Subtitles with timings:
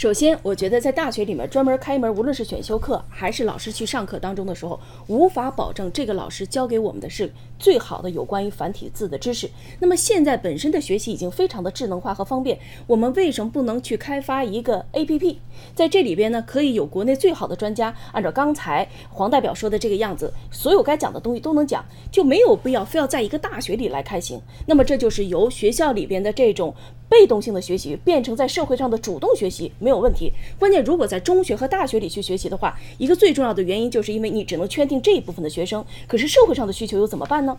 [0.00, 9.50] 首先，我觉得在大学里面专门开一门，无论是选修课还是老师去上课当中的时候，无法保证这个老师教给我们的是最好的有关于繁体字的知识。
[9.78, 15.36] 那么现在本身的学习已经非常的智能化和方便，我们为什么不能去开发一个 APP？
[15.74, 24.40] 在这里边呢，可以有国内最好的专家，按照刚才黄代表说的这个样子，所有该讲的东西都能讲，就没有必要非要在一个大学里来开行。
[24.64, 26.74] 那么这就是由学校里边的这种
[27.10, 29.70] 被动性的学习变成在社会上的主动学习。
[29.80, 37.58] 没有问题，关键如果在中学和大学里去学习的话，一个最重要的原因就是因为你只能圈定这一部分的学生，可是社会上的需求又怎么办呢？